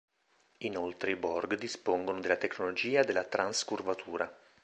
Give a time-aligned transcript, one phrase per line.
[0.61, 4.35] Inoltre i Borg dispongono della tecnologia della trans curvatura.